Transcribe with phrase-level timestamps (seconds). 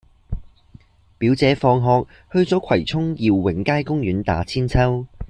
[1.19, 5.05] 表姐放學去左葵涌耀榮街公園打韆鞦